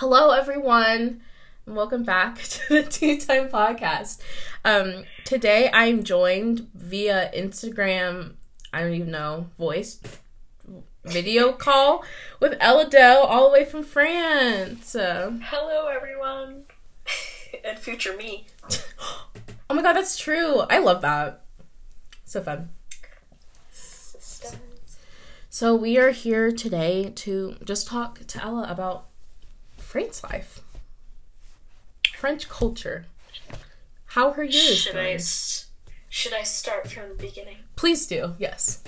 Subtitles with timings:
[0.00, 1.22] Hello, everyone,
[1.64, 4.20] and welcome back to the Tea Time Podcast.
[4.62, 8.34] Um, today, I'm joined via Instagram.
[8.74, 9.98] I don't even know voice
[11.06, 12.04] video call
[12.40, 14.92] with Ella Doe, all the way from France.
[14.92, 16.64] Hello, everyone,
[17.64, 18.48] and future me.
[19.70, 20.60] oh my god, that's true.
[20.68, 21.42] I love that.
[22.26, 22.68] So fun.
[23.70, 24.56] Sisters.
[25.48, 29.06] So we are here today to just talk to Ella about
[29.86, 30.62] French life,
[32.16, 33.06] French culture.
[34.06, 35.20] How her years Should I going?
[36.08, 37.58] should I start from the beginning?
[37.76, 38.34] Please do.
[38.36, 38.82] Yes.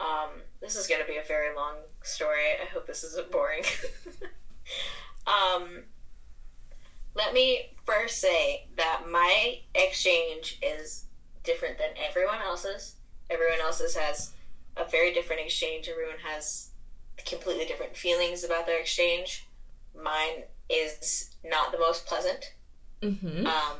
[0.00, 2.52] Um, this is gonna be a very long story.
[2.62, 3.62] I hope this isn't boring.
[5.26, 5.82] um,
[7.14, 11.04] let me first say that my exchange is
[11.44, 12.96] different than everyone else's.
[13.28, 14.32] Everyone else's has
[14.78, 15.88] a very different exchange.
[15.88, 16.70] Everyone has
[17.26, 19.46] completely different feelings about their exchange.
[20.00, 22.52] Mine is not the most pleasant.
[23.02, 23.46] Mm-hmm.
[23.46, 23.76] Um,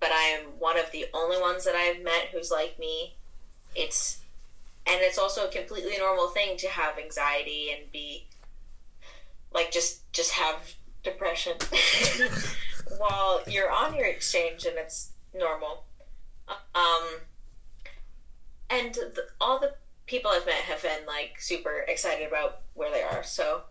[0.00, 3.16] but I am one of the only ones that I've met who's like me.
[3.74, 4.20] It's
[4.86, 8.26] and it's also a completely normal thing to have anxiety and be
[9.52, 11.54] like just just have depression
[12.98, 15.84] while you're on your exchange and it's normal.
[16.48, 17.20] Um,
[18.70, 19.74] and the, all the
[20.06, 23.22] people I've met have been like super excited about where they are.
[23.22, 23.62] So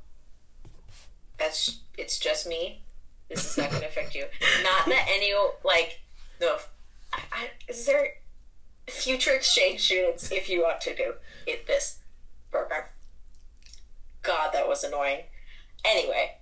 [1.37, 2.81] that's it's just me.
[3.29, 4.25] This is not going to affect you.
[4.63, 5.33] Not that any
[5.63, 6.01] like
[6.39, 6.57] no.
[7.11, 8.07] I, I, is there
[8.87, 11.13] future exchange students if you want to do
[11.47, 11.99] it, this
[12.51, 12.83] program?
[14.21, 15.21] God, that was annoying.
[15.83, 16.37] Anyway,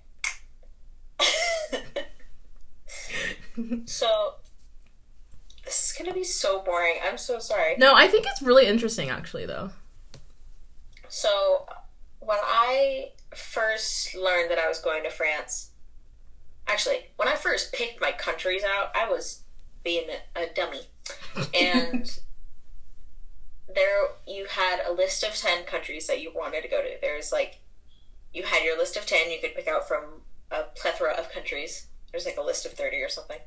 [3.84, 4.34] so
[5.64, 6.96] this is going to be so boring.
[7.06, 7.76] I'm so sorry.
[7.76, 9.70] No, I think it's really interesting, actually, though.
[11.14, 11.64] So,
[12.18, 15.70] when I first learned that I was going to France,
[16.66, 19.44] actually, when I first picked my countries out, I was
[19.84, 20.80] being a, dummy.
[21.54, 22.18] And
[23.72, 26.96] there, you had a list of 10 countries that you wanted to go to.
[27.00, 27.60] There's like,
[28.32, 31.86] you had your list of 10 you could pick out from a plethora of countries.
[32.10, 33.38] There's like a list of 30 or something.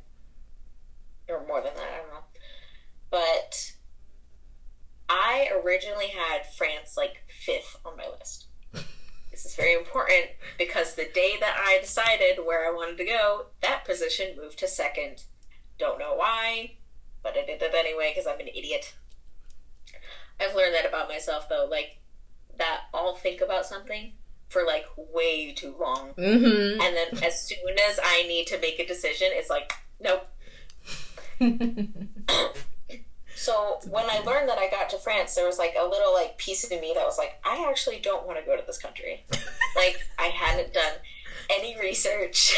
[1.28, 2.24] Or more than that, I don't know.
[3.12, 3.74] But
[5.10, 8.48] I originally had France like fifth on my list.
[9.32, 13.46] This is very important because the day that I decided where I wanted to go,
[13.62, 15.26] that position moved to second.
[15.78, 16.78] Don't know why,
[17.22, 18.96] but I did it anyway because I'm an idiot.
[20.40, 22.00] I've learned that about myself though, like
[22.58, 24.14] that I'll think about something
[24.50, 26.14] for like way too long.
[26.18, 26.82] Mm-hmm.
[26.82, 30.28] And then as soon as I need to make a decision, it's like, nope,
[33.48, 36.38] so when I learned that I got to France, there was like a little like
[36.38, 39.24] piece of me that was like, I actually don't want to go to this country.
[39.78, 40.96] like I hadn't done
[41.50, 42.54] any research.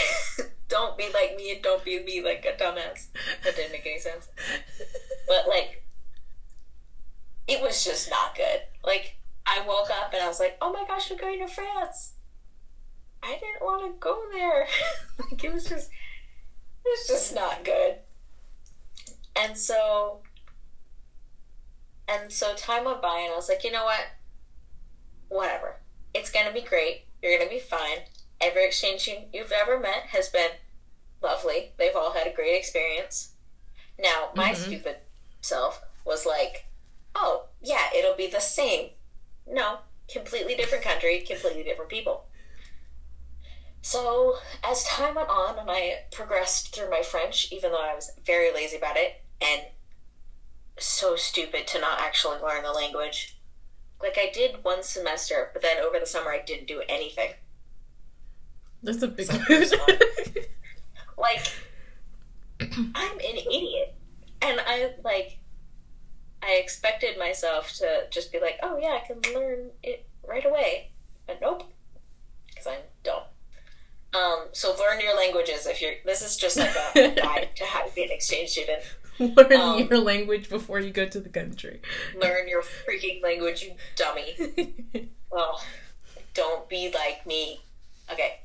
[0.67, 3.09] don't be like me and don't be me like a dumbass.
[3.43, 4.29] That didn't make any sense.
[5.27, 5.85] But like
[7.47, 8.61] it was just not good.
[8.83, 12.13] Like I woke up and I was like, Oh my gosh, we're going to France.
[13.21, 14.65] I didn't want to go there.
[15.19, 15.91] like it was just
[16.83, 17.97] it was just not good.
[19.35, 20.21] And so
[22.09, 24.07] and so time went by, and I was like, you know what?
[25.27, 25.77] Whatever.
[26.13, 27.05] It's going to be great.
[27.21, 27.99] You're going to be fine.
[28.41, 30.51] Every exchange you, you've ever met has been
[31.21, 31.73] lovely.
[31.77, 33.33] They've all had a great experience.
[33.97, 34.55] Now, my Mhm.
[34.55, 34.97] stupid
[35.41, 36.65] self was like,
[37.15, 38.91] oh, yeah, it'll be the same.
[39.45, 42.25] No, completely different country, completely different people.
[43.81, 48.11] So, as time went on and I progressed through my French, even though I was
[48.25, 49.61] very lazy about it and
[50.79, 53.37] so stupid to not actually learn the language.
[54.01, 57.31] Like, I did one semester, but then over the summer I didn't do anything.
[58.81, 59.73] That's a big mood.
[61.19, 61.51] Like,
[62.61, 63.93] I'm an idiot.
[64.41, 65.39] And I, like,
[66.41, 70.91] I expected myself to just be like, oh yeah, I can learn it right away.
[71.27, 71.63] But nope.
[72.47, 73.23] Because I'm dumb.
[74.13, 77.85] Um, so learn your languages if you're, this is just like a guide to how
[77.85, 78.81] to be an exchange student.
[79.35, 81.81] Learn Um, your language before you go to the country.
[82.15, 85.09] Learn your freaking language, you dummy.
[85.31, 85.61] Well,
[86.33, 87.61] don't be like me.
[88.11, 88.39] Okay.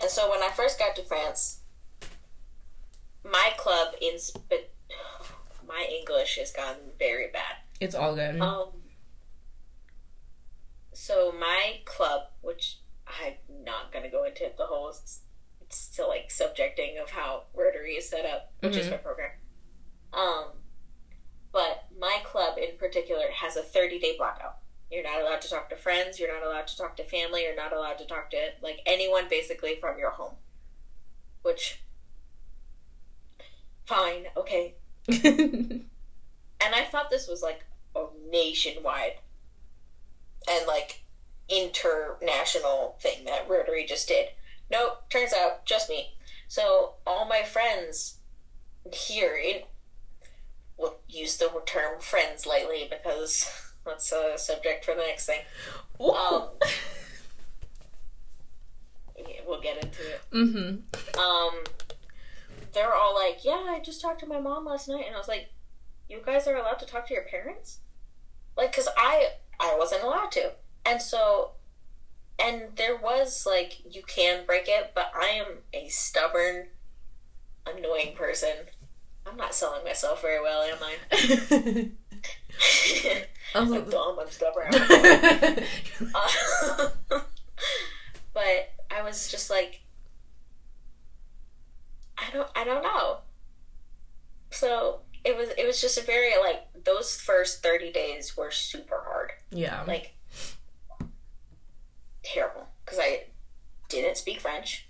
[0.00, 1.60] And so when I first got to France,
[3.24, 4.74] my club in Sp-
[5.68, 7.56] my English has gotten very bad.
[7.80, 8.40] it's all good.
[8.40, 8.70] Um.
[10.92, 15.20] So my club, which I'm not gonna go into the whole s-
[15.68, 18.90] still like subjecting of how Rotary is set up, which is Mhm.
[18.92, 19.30] my program.
[20.12, 20.46] Um,
[21.52, 24.56] but my club in particular has a 30 day blackout.
[24.90, 26.18] You're not allowed to talk to friends.
[26.18, 27.42] You're not allowed to talk to family.
[27.42, 30.34] You're not allowed to talk to like anyone basically from your home.
[31.42, 31.80] Which,
[33.86, 34.74] fine, okay.
[35.08, 35.84] and
[36.60, 37.64] I thought this was like
[37.94, 39.14] a nationwide
[40.50, 41.02] and like
[41.48, 44.28] international thing that Rotary just did.
[44.70, 46.14] Nope, turns out just me.
[46.48, 48.18] So all my friends
[48.92, 49.62] here in
[51.08, 55.40] use the term friends lightly because that's a subject for the next thing.
[56.00, 56.08] Um,
[59.18, 60.20] yeah, we'll get into it.
[60.32, 61.18] mm-hmm.
[61.18, 61.64] Um,
[62.72, 65.28] they're all like, "Yeah, I just talked to my mom last night," and I was
[65.28, 65.50] like,
[66.08, 67.78] "You guys are allowed to talk to your parents?"
[68.56, 70.52] Like, cause I I wasn't allowed to,
[70.84, 71.52] and so,
[72.38, 76.68] and there was like, you can break it, but I am a stubborn,
[77.66, 78.54] annoying person.
[79.26, 81.90] I'm not selling myself very well, am I?
[83.54, 84.18] I'm like, dumb.
[84.20, 84.72] I'm stubborn.
[86.14, 86.88] Uh,
[88.34, 89.80] but I was just like,
[92.18, 93.18] I don't, I don't know.
[94.50, 99.02] So it was, it was just a very like those first thirty days were super
[99.06, 99.84] hard, yeah.
[99.86, 100.14] like
[102.22, 103.24] terrible because I
[103.88, 104.88] didn't speak French.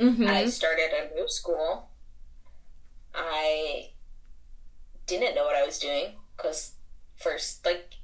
[0.00, 0.26] mm-hmm.
[0.26, 1.88] I started a new school.
[3.14, 3.90] I
[5.06, 6.72] didn't know what I was doing because
[7.16, 7.94] first, like,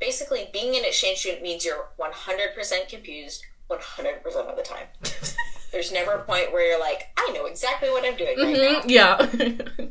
[0.00, 4.86] basically being an exchange student means you're 100% confused 100% of the time.
[5.72, 9.18] There's never a point where you're like, I know exactly what I'm doing right now.
[9.18, 9.86] Mhm, Yeah.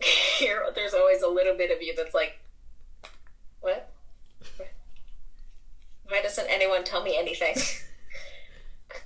[0.38, 2.40] Here, there's always a little bit of you that's like,
[3.60, 3.92] what?
[6.08, 7.54] Why doesn't anyone tell me anything?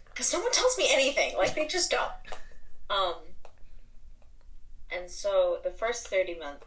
[0.06, 1.36] Because no one tells me anything.
[1.36, 2.12] Like, they just don't.
[2.88, 3.14] Um,
[4.94, 6.66] and so the first 30 months,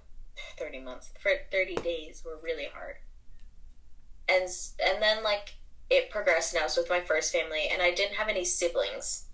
[0.58, 2.96] 30 months, for 30 days were really hard.
[4.30, 4.50] And,
[4.84, 5.56] and then, like,
[5.90, 6.68] it progressed now.
[6.68, 9.26] So with my first family, and I didn't have any siblings.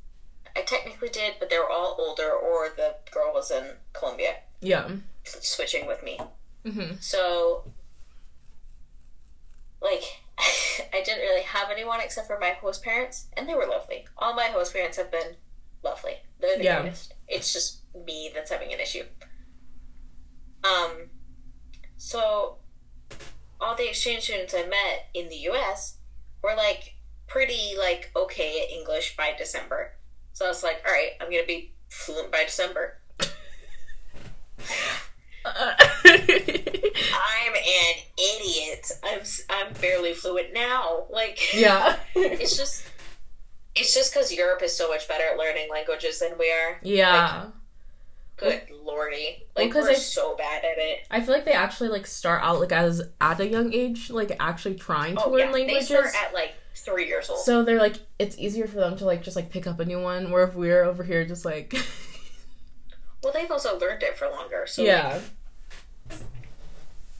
[0.55, 4.87] I technically did, but they were all older, or the girl was in Colombia yeah.
[5.23, 6.19] switching with me.
[6.63, 6.95] Mm-hmm.
[6.99, 7.71] So,
[9.81, 10.03] like,
[10.93, 14.05] I didn't really have anyone except for my host parents, and they were lovely.
[14.17, 15.35] All my host parents have been
[15.83, 16.17] lovely.
[16.39, 16.81] They're the Yeah.
[16.81, 17.13] greatest.
[17.27, 19.03] It's just me that's having an issue.
[20.63, 21.09] Um,
[21.97, 22.57] so
[23.59, 25.97] all the exchange students I met in the U.S.
[26.41, 26.95] were like
[27.27, 29.93] pretty like okay at English by December.
[30.33, 32.99] So I was like, all right, I'm gonna be fluent by December.
[35.45, 38.91] I'm an idiot.
[39.03, 39.19] I'm
[39.49, 41.05] I'm barely fluent now.
[41.09, 41.97] Like yeah.
[42.15, 42.85] it's just
[43.75, 46.79] it's just because Europe is so much better at learning languages than we are.
[46.83, 47.45] yeah.
[48.35, 51.05] Good lordy, Well, like 'cause we're I- so bad at it.
[51.11, 54.35] I feel like they actually like start out like as at a young age, like
[54.39, 55.87] actually trying to Oh learn yeah, languages.
[55.87, 57.39] they start at like three years old.
[57.39, 60.01] so they're like it's easier for them to like just like pick up a new
[60.01, 60.31] one.
[60.31, 61.73] Where if we're over here just like
[63.23, 64.65] well, they've also learned it for longer.
[64.67, 65.19] So yeah.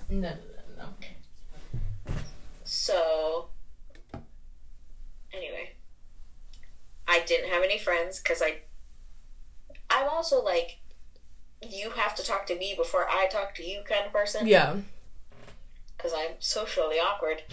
[0.09, 0.35] No, no,
[0.77, 2.13] no, no.
[2.65, 3.49] So,
[5.33, 5.73] anyway,
[7.07, 8.59] I didn't have any friends because I.
[9.89, 10.79] I'm also like,
[11.69, 14.47] you have to talk to me before I talk to you kind of person.
[14.47, 14.77] Yeah.
[15.97, 17.43] Because I'm socially awkward.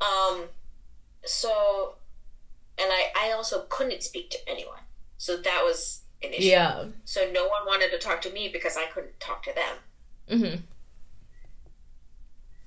[0.00, 0.44] Um,
[1.24, 1.94] so,
[2.78, 4.80] and I, I also couldn't speak to anyone.
[5.16, 6.48] So that was an issue.
[6.48, 6.84] Yeah.
[7.04, 10.38] So no one wanted to talk to me because I couldn't talk to them.
[10.40, 10.60] Mm-hmm.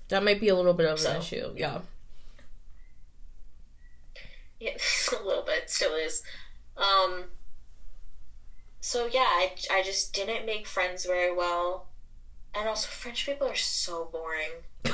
[0.10, 1.12] That might be a little bit of So.
[1.12, 1.54] an issue.
[1.56, 1.80] Yeah.
[4.60, 4.72] Yeah,
[5.22, 6.24] a little bit, still is.
[6.78, 7.26] Um,
[8.82, 11.88] so yeah, I, I just didn't make friends very well.
[12.56, 14.64] And also, French people are so boring.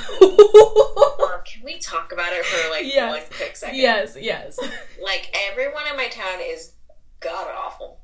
[1.24, 3.10] Uh, can we talk about it for like Yes.
[3.10, 3.76] one quick second?
[3.78, 4.58] yes, yes.
[5.02, 6.72] Like, everyone in my town is
[7.20, 8.00] god awful.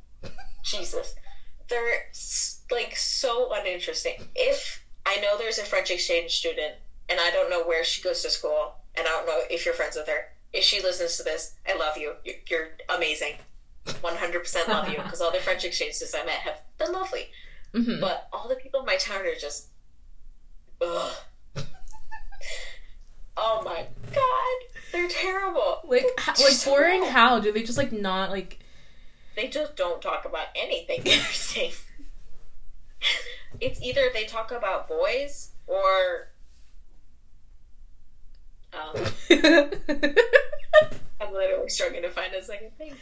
[0.64, 1.14] Jesus.
[1.68, 2.06] They're
[2.70, 4.14] like so uninteresting.
[4.34, 6.74] If I know there's a French exchange student
[7.08, 9.74] and I don't know where she goes to school, and I don't know if you're
[9.74, 12.14] friends with her, if she listens to this, I love you.
[12.24, 13.34] You're, you're amazing.
[13.86, 17.30] 100% love you because all the French exchanges I met have been lovely.
[17.74, 19.68] hmm But all the people in my town are just.
[20.82, 21.12] Ugh.
[23.36, 24.80] oh my god.
[24.92, 25.80] They're terrible.
[25.84, 27.04] Like, like boring.
[27.04, 28.58] How do they just like not like?
[29.36, 31.72] They just don't talk about anything interesting.
[33.60, 36.28] it's either they talk about boys or.
[38.72, 39.04] Um,
[41.20, 42.94] I'm literally struggling to find a second thing.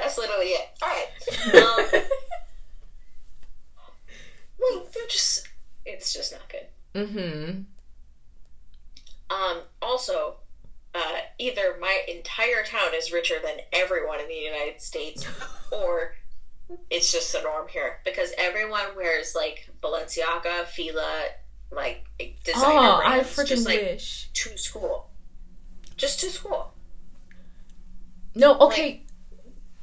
[0.00, 0.68] That's literally it.
[0.82, 1.08] Alright.
[1.54, 2.02] Um,
[4.60, 5.48] like, they're just.
[5.86, 6.66] It's just not good.
[6.94, 7.60] mm-hmm.
[9.34, 10.36] Um, also,
[10.94, 15.24] uh, either my entire town is richer than everyone in the United States,
[15.72, 16.14] or
[16.90, 21.22] it's just the norm here because everyone wears like Balenciaga, Fila,
[21.70, 22.04] like
[22.44, 24.30] designer Oh, I brands, freaking just like wish.
[24.34, 25.08] to school,
[25.96, 26.74] just to school.
[28.34, 29.04] No, okay.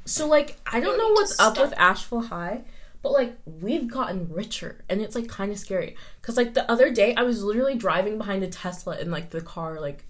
[0.08, 2.62] So like I don't know what's up with Asheville High,
[3.02, 6.90] but like we've gotten richer and it's like kind of scary cuz like the other
[6.90, 10.04] day I was literally driving behind a Tesla and like the car like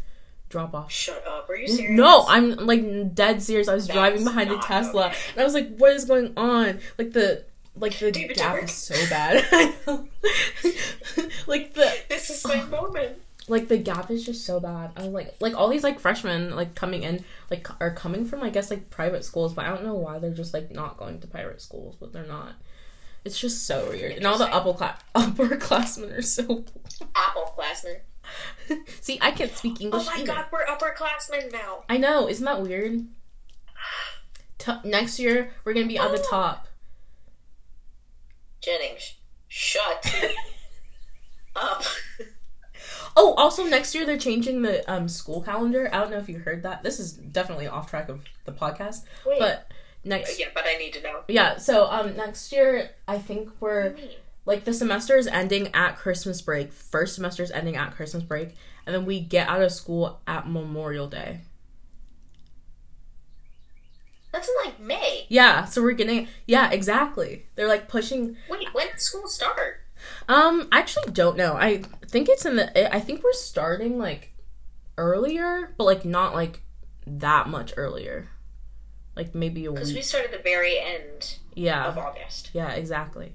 [0.49, 0.91] drop off.
[0.91, 1.49] Shut up!
[1.51, 1.97] Are you serious?
[1.97, 3.69] No, I'm like dead serious.
[3.69, 5.17] I was That's driving behind a Tesla okay.
[5.33, 6.81] and I was like what is going on?
[6.99, 7.45] Like the
[7.77, 8.65] like the David gap Dobrik.
[8.65, 9.45] is so bad.
[11.47, 13.19] Like the This is my moment.
[13.49, 14.93] Like the gap is just so bad.
[14.97, 18.43] I was like, like all these like freshmen like coming in like are coming from
[18.43, 21.21] I guess like private schools, but I don't know why they're just like not going
[21.21, 22.53] to private schools, but they're not.
[23.25, 26.65] It's just so weird, and all the upper class upperclassmen are so.
[27.15, 27.97] Apple classmen.
[29.01, 30.03] See, I can't speak oh English.
[30.07, 30.27] Oh my either.
[30.27, 31.85] god, we're upperclassmen now.
[31.89, 33.07] I know, isn't that weird?
[34.59, 36.31] T- next year we're gonna be on the Oh.
[36.31, 36.69] top.
[38.61, 39.15] Jennings,
[39.49, 40.15] shut
[41.57, 41.85] up.
[43.17, 45.89] Oh, also next year they're changing the um school calendar.
[45.93, 46.83] I don't know if you heard that.
[46.83, 49.39] This is definitely off track of the podcast, Wait.
[49.39, 49.71] but
[50.05, 51.23] next yeah, but I need to know.
[51.29, 53.97] Yeah, so um next year I think we're
[54.45, 56.73] like the semester is ending at Christmas break.
[56.73, 58.55] First semester is ending at Christmas break,
[58.85, 61.43] and then we get out of school at Memorial Day.
[64.33, 65.27] That's in like May.
[65.29, 67.47] Yeah, so we're getting yeah, exactly.
[67.55, 69.81] They're like pushing Wait, when did school start?
[70.29, 71.55] Um I actually don't know.
[71.55, 74.33] I think it's in the I think we're starting like
[74.97, 76.63] earlier, but like not like
[77.07, 78.29] that much earlier.
[79.17, 81.87] Like maybe a Because we started the very end Yeah.
[81.89, 82.51] of August.
[82.53, 83.35] Yeah, exactly.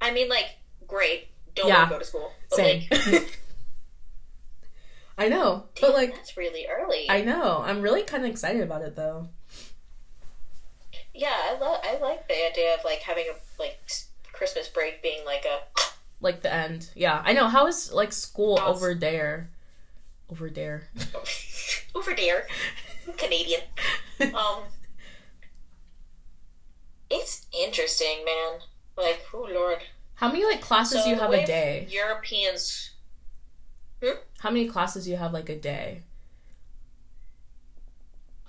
[0.00, 0.56] I mean, like,
[0.86, 1.28] great.
[1.54, 1.78] Don't Yeah.
[1.78, 2.32] want to go to school.
[2.52, 2.84] Same.
[2.90, 3.40] like,
[5.18, 5.64] I know.
[5.74, 7.06] damn, But like that's really early.
[7.10, 7.62] I know.
[7.66, 9.28] I'm really kind of excited about it though.
[11.12, 11.80] yeah, I love.
[11.82, 13.80] I like the idea of like having a like
[14.38, 15.58] Christmas break being like a
[16.20, 16.90] like the end.
[16.94, 17.48] Yeah, I know.
[17.48, 19.50] How is like school over there?
[20.30, 20.88] Over there.
[21.94, 22.46] over there,
[23.16, 23.60] Canadian.
[24.20, 24.64] Um,
[27.08, 28.60] it's interesting, man.
[28.96, 29.78] Like, oh lord.
[30.14, 31.86] How many like classes do you have a day?
[31.88, 32.90] Europeans.
[34.40, 36.02] How many classes do you have like a day?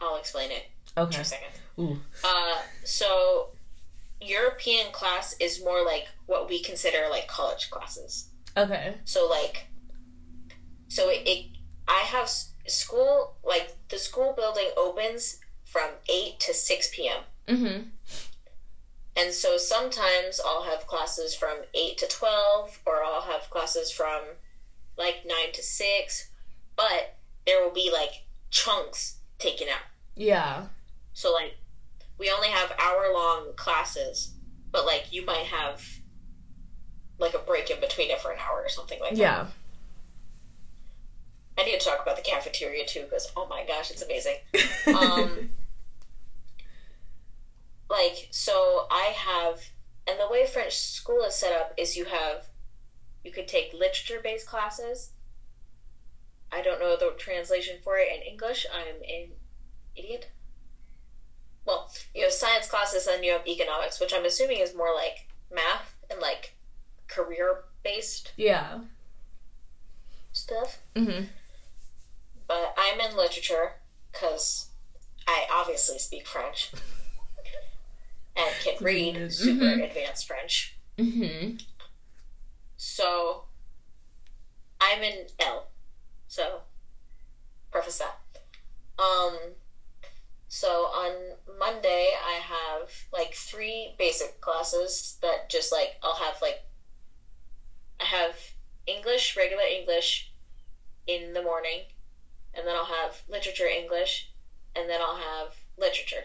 [0.02, 0.64] I'll explain it
[0.98, 1.16] Okay.
[1.16, 1.50] in a second.
[1.78, 2.00] Ooh.
[2.24, 3.50] Uh, so
[4.22, 8.30] European class is more like what we consider like college classes.
[8.58, 8.96] Okay.
[9.06, 9.68] So like,
[10.88, 11.46] so it, it
[11.88, 12.30] I have
[12.68, 17.24] school like the school building opens from eight to six p.m.
[17.48, 17.90] Mm-hmm.
[19.20, 24.22] And so sometimes I'll have classes from 8 to 12, or I'll have classes from
[24.98, 26.30] like 9 to 6,
[26.78, 29.82] but there will be like chunks taken out.
[30.16, 30.68] Yeah.
[31.12, 31.58] So, like,
[32.20, 34.34] we only have hour long classes,
[34.72, 35.84] but like you might have
[37.18, 39.18] like a break in between it for an hour or something like that.
[39.18, 39.46] Yeah.
[41.58, 44.36] I need to talk about the cafeteria too, because oh my gosh, it's amazing.
[44.88, 45.50] um,
[47.90, 49.60] like so i have
[50.08, 52.46] and the way french school is set up is you have
[53.24, 55.12] you could take literature based classes
[56.52, 59.32] i don't know the translation for it in english i'm an
[59.96, 60.30] idiot
[61.70, 65.28] well you have science classes and you have economics which i'm assuming is more like
[65.54, 66.56] math and like
[67.08, 68.80] career based yeah.
[70.32, 71.26] stuff Mm-hmm.
[72.48, 73.74] but i'm in literature
[74.12, 74.68] because
[75.28, 76.72] i obviously speak french
[78.36, 79.32] and can read Mhm.
[79.34, 80.76] super advanced French.
[80.98, 81.58] Mm-hmm.
[82.78, 83.44] So
[84.80, 85.68] I'm in L.
[86.30, 86.62] So
[87.70, 88.18] preface that.
[88.98, 89.38] Um
[90.50, 91.12] so on
[91.58, 96.64] Monday I have like three basic classes that just like I'll have like
[98.02, 98.36] I have
[98.88, 100.32] English, regular English
[101.08, 101.82] in the morning,
[102.56, 104.32] and then I'll have literature English,
[104.76, 106.24] and then I'll have literature.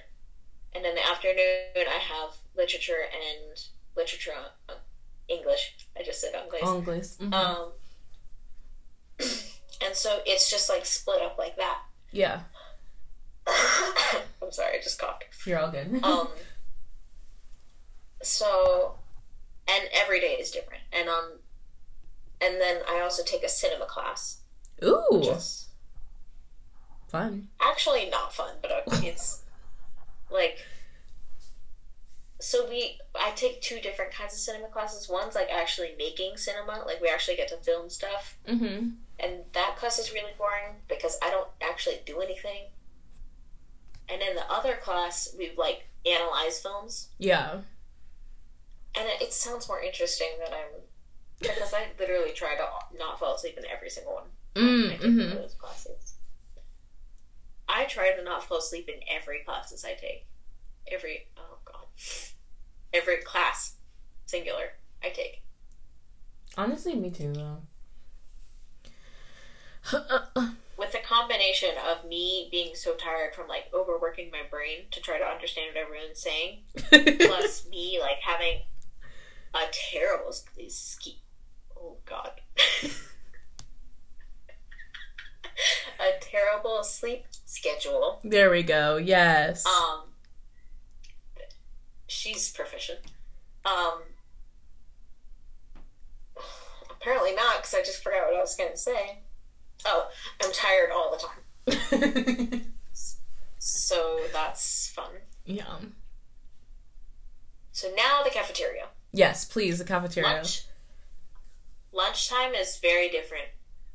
[0.75, 3.61] And in the afternoon, I have literature and
[3.97, 4.33] literature
[4.69, 4.75] uh,
[5.29, 5.75] English.
[5.99, 6.63] I just said English.
[6.63, 7.17] Anglais.
[7.21, 7.33] Mhm.
[7.35, 7.73] Um,
[9.85, 11.79] and so it's just like split up like that.
[12.13, 12.41] yeah.
[13.47, 15.25] I'm sorry, I just coughed.
[15.47, 16.01] You're all good.
[16.05, 16.29] Um,
[18.23, 18.95] so,
[19.69, 20.83] and every day is different.
[20.93, 21.33] And um,
[22.41, 24.39] and then I also take a cinema class,
[24.81, 25.31] which Ooh.
[25.31, 25.69] is
[27.09, 27.49] Fun.
[27.61, 29.43] actually not fun, but it's
[30.31, 30.59] like
[32.41, 35.09] so we I take two different kinds of cinema classes.
[35.09, 38.89] One's like actually making cinema, like we actually get to film stuff, Mm-hmm.
[39.21, 42.63] and that class is really boring because I don't actually do anything.
[44.09, 47.61] And in the other class, we like analyze films, Yeah.
[48.95, 50.81] and it, it sounds more interesting than I'm
[51.41, 54.25] because I literally try to not fall asleep in every single one.
[54.55, 56.15] Mm, I take one of hmm those classes.
[57.69, 60.27] I try to not fall asleep in every classes I take.
[60.91, 61.87] Every oh god,
[62.93, 63.77] every class,
[64.27, 65.43] singular, I take.
[66.57, 67.63] Honestly, me too, though.
[69.93, 75.19] With the combination of me being so tired from like overworking my brain to try
[75.19, 76.61] to understand what everyone's saying,
[77.27, 78.63] plus me like having
[79.55, 80.33] a terrible
[80.69, 81.21] ski.
[81.79, 82.41] Oh God,
[86.01, 88.21] a terrible sleep schedule.
[88.25, 88.97] there we go.
[88.97, 89.65] Yes.
[89.67, 90.05] Um,
[92.07, 93.01] she's proficient.
[93.65, 94.03] Um,
[96.91, 99.21] apparently not, because I just forgot what I was going to say.
[99.85, 100.09] Oh,
[100.43, 101.17] I'm tired all
[101.67, 102.63] the time.
[103.67, 105.11] So that's fun.
[105.47, 105.77] yeah.
[107.73, 108.89] So now the cafeteria.
[109.11, 110.29] Yes, please, the cafeteria.
[110.35, 110.65] Lunch.
[111.93, 113.47] Lunchtime is very different.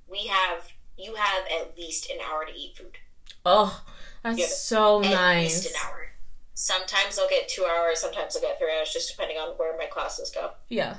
[0.08, 2.98] We have you have at least an hour to eat food.
[3.46, 3.84] Oh,
[4.24, 5.60] that's so At nice.
[5.60, 6.08] At least an hour.
[6.56, 8.00] Sometimes I'll get two hours.
[8.00, 10.52] Sometimes I'll get three hours, just depending on where my classes go.
[10.70, 10.98] Yeah.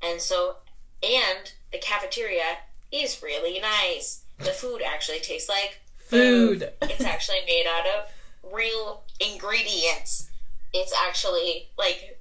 [0.00, 0.56] And so,
[1.02, 2.58] and the cafeteria
[2.92, 4.22] is really nice.
[4.44, 5.80] The food actually tastes like
[6.12, 6.70] Food.
[6.82, 10.28] It's actually made out of real ingredients.
[10.74, 12.20] It's actually like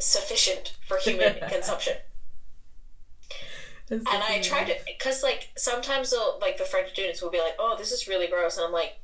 [0.00, 1.94] sufficient for human consumption.
[3.88, 7.54] That's And I try to, because like sometimes like the French students will be like,
[7.58, 8.98] "Oh, this is really gross," and I'm like,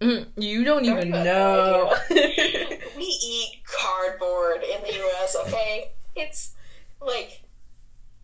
[0.00, 1.92] Mm, you don't Don't even even know.
[2.10, 5.34] "We eat cardboard in the U.S.
[5.46, 6.52] Okay, it's
[7.00, 7.42] like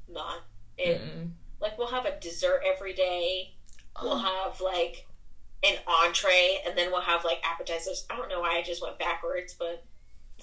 [0.08, 0.44] not
[0.78, 1.00] it.
[1.00, 1.30] Mm-mm.
[1.64, 3.54] Like we'll have a dessert every day.
[4.00, 5.06] We'll Oh, have like
[5.64, 8.06] an entree, and then we'll have like appetizers.
[8.10, 9.82] I don't know why I just went backwards, but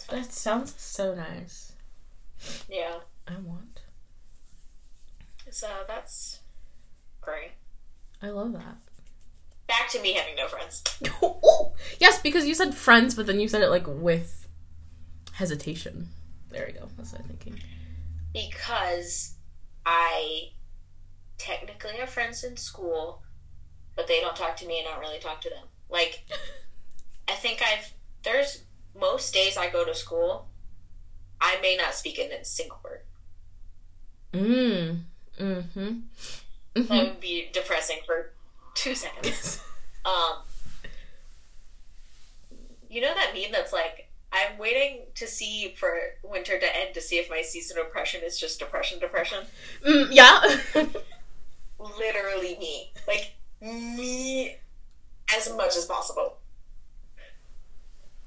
[0.09, 1.71] that sounds so nice.
[2.67, 2.95] yeah.
[3.27, 3.81] I want.
[5.51, 6.39] So that's
[7.21, 7.51] great.
[8.21, 8.77] I love that.
[9.67, 10.83] Back to me having no friends.
[11.23, 11.71] Ooh.
[11.99, 14.47] yes, because you said friends, but then you said it like with
[15.33, 16.09] hesitation.
[16.49, 16.87] There we go.
[16.97, 17.59] That's what I'm thinking.
[18.33, 19.35] because
[19.85, 20.49] I
[21.41, 23.23] technically have friends in school,
[23.95, 25.65] but they don't talk to me and I don't really talk to them.
[25.89, 26.25] Like,
[27.29, 28.63] I think I've, there's
[28.99, 30.49] most days I go to school,
[31.41, 33.01] I may not speak in a single word.
[34.33, 35.03] Mm.
[35.39, 35.99] Mm-hmm.
[36.87, 38.33] That hmm would be depressing for
[38.73, 39.61] two seconds.
[40.03, 40.43] Um,
[42.89, 47.01] you know that meme that's like, I'm waiting to see for winter to end to
[47.01, 49.39] see if my season of depression is just depression, depression.
[49.85, 50.41] mm, yeah.
[51.99, 52.93] literally me.
[53.07, 54.57] Like me
[55.35, 56.37] as much as possible.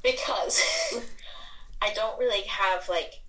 [0.02, 0.60] Because
[1.82, 3.20] I don't really have like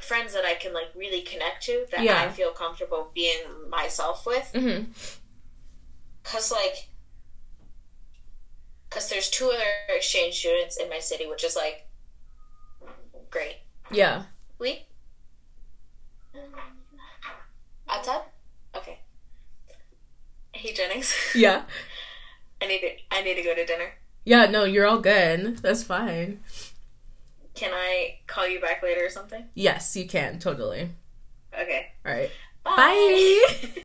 [0.00, 2.20] friends that I can like really connect to that Yeah.
[2.22, 4.50] I feel comfortable being myself with.
[4.54, 4.84] hmm
[6.22, 6.88] Cause like
[8.88, 11.86] because there's two other exchange students in my city, which is like
[13.30, 13.56] great.
[13.90, 14.24] Yeah.
[14.58, 14.86] We
[17.88, 18.16] outside?
[18.16, 18.28] Okay.
[20.64, 21.14] Hey Jennings.
[21.34, 21.64] Yeah.
[22.62, 23.92] I need to I need to go to dinner.
[24.24, 25.58] Yeah, no, you're all good.
[25.58, 26.40] That's fine.
[27.54, 29.44] Can I call you back later or something?
[29.52, 30.88] Yes, you can, totally.
[31.52, 31.88] Okay.
[32.06, 32.30] All right.
[32.64, 32.76] Bye.
[32.76, 33.68] Bye.